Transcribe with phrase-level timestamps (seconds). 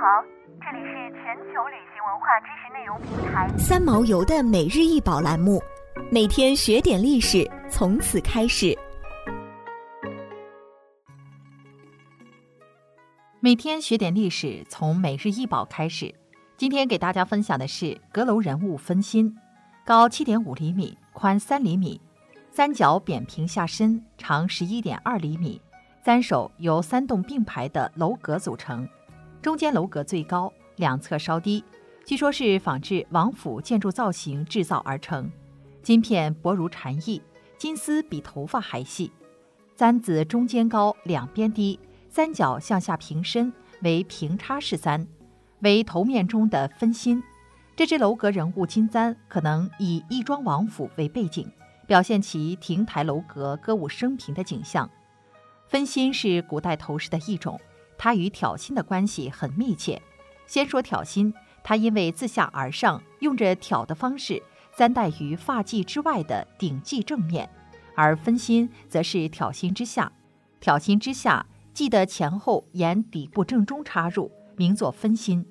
[0.00, 0.22] 好，
[0.60, 5.60] 这里是全球旅行文化知识内容平台三毛游的每日一宝栏目，
[6.08, 8.78] 每天学点历史，从此开始。
[13.40, 16.14] 每天学点历史，从每日一宝开始。
[16.56, 19.36] 今天给大家分享的是阁楼人物分心，
[19.84, 22.00] 高七点五厘米，宽三厘米，
[22.52, 25.60] 三角扁平下身，长十一点二厘米。
[26.04, 28.88] 三首由三栋并排的楼阁组成，
[29.40, 31.62] 中间楼阁最高，两侧稍低，
[32.04, 35.30] 据说是仿制王府建筑造型制造而成。
[35.82, 37.22] 金片薄如蝉翼，
[37.56, 39.12] 金丝比头发还细。
[39.76, 41.78] 簪子中间高，两边低，
[42.10, 45.06] 三角向下平伸，为平插式簪。
[45.60, 47.22] 为头面中的分心，
[47.76, 51.50] 这只楼阁人物金簪可能以义庄王府为背景，
[51.86, 54.90] 表现其亭台楼阁、歌舞升平的景象。
[55.68, 57.58] 分心是古代头饰的一种，
[57.98, 60.00] 它与挑衅的关系很密切。
[60.46, 61.30] 先说挑衅，
[61.62, 64.42] 它因为自下而上，用着挑的方式，
[64.74, 67.46] 簪戴于发髻之外的顶髻正面；
[67.94, 70.10] 而分心则是挑衅之下，
[70.60, 74.30] 挑衅之下，髻的前后沿底部正中插入。
[74.56, 75.46] 名作分心，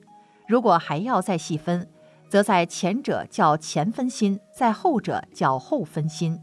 [0.49, 1.89] 如果还要再细分，
[2.27, 6.37] 则在前者叫前分心，在后者叫后分心。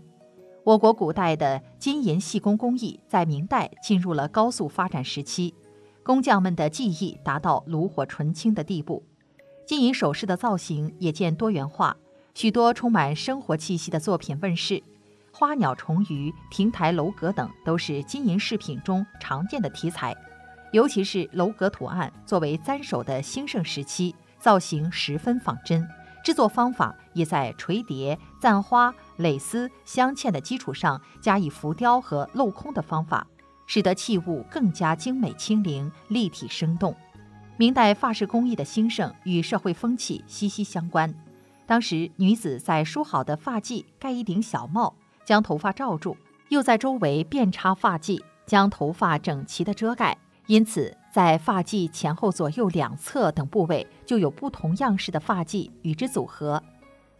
[0.64, 5.54] 我国古代的金银细工工艺在明代进入了高速发展时期，
[6.04, 9.02] 工匠们的技艺达到炉火纯青的地步，
[9.66, 11.96] 金银首饰的造型也见多元化，
[12.34, 14.82] 许多充满生活气息的作品问世，
[15.32, 20.14] 花鸟虫鱼、亭台楼阁等都是金银饰品中常见的题材。
[20.72, 25.88] 尤其是楼阁图案作为簪首的兴盛时期，造型十分仿真，
[26.22, 33.26] 制作方法也在垂叠、簪花、蕾丝、镶嵌的基础上加以浮雕和镂空的方法，
[33.66, 36.94] 使得器物更加精美轻灵、立体生动。
[37.56, 41.14] 明代发饰工艺的兴盛与社会风气息息相关。
[41.66, 46.16] 当时女子在梳好的发髻盖一顶小帽，将头发罩住，
[46.48, 50.18] 又在周围遍插发髻，将头发整齐地遮盖。
[50.46, 56.62] 因此，在发髻前后左右两侧等部位就有不同样式的发髻与之组合，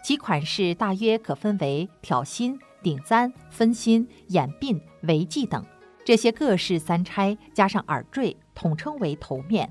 [0.03, 5.65] 其款式大约可分为挑心、顶簪、分心、眼鬓、围髻等。
[6.05, 9.69] 这些各式三钗加上耳坠，统称为头面。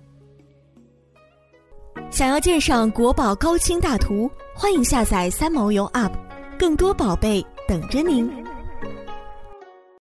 [2.10, 6.12] 想要鉴赏国宝高清大图，欢迎下载三毛游 App，
[6.58, 8.32] 更多宝贝等着您。